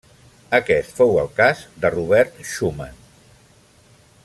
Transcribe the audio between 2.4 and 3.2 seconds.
Schumann.